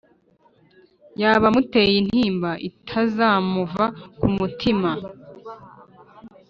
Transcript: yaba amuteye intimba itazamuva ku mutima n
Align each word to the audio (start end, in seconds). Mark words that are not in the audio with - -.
yaba 1.21 1.45
amuteye 1.51 1.93
intimba 2.01 2.51
itazamuva 2.69 3.83
ku 4.17 4.27
mutima 4.37 4.91
n 4.95 5.01